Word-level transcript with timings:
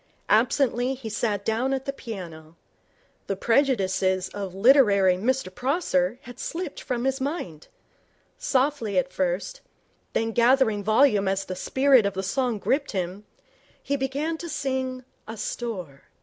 Absently, 0.29 0.95
he 0.95 1.09
sat 1.09 1.45
down 1.45 1.73
at 1.73 1.85
the 1.85 1.93
piano. 1.93 2.57
The 3.27 3.35
prejudices 3.35 4.29
of 4.29 4.55
literary 4.55 5.15
Mr 5.15 5.53
Prosser 5.53 6.17
had 6.23 6.39
slipped 6.39 6.81
from 6.81 7.03
his 7.05 7.21
mind. 7.21 7.67
Softly 8.39 8.97
at 8.97 9.13
first, 9.13 9.61
then 10.13 10.31
gathering 10.31 10.83
volume 10.83 11.27
as 11.27 11.45
the 11.45 11.55
spirit 11.55 12.07
of 12.07 12.15
the 12.15 12.23
song 12.23 12.57
gripped 12.57 12.93
him, 12.93 13.25
he 13.83 13.95
began 13.95 14.39
to 14.39 14.49
sing 14.49 15.03
'Asthore'. 15.27 16.01